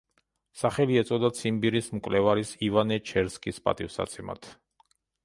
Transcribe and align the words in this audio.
სახელი 0.59 0.95
ეწოდა 1.01 1.29
ციმბირის 1.39 1.89
მკვლევარის 1.97 2.53
ივანე 2.69 2.97
ჩერსკის 3.11 3.61
პატივსაცემად. 3.69 4.49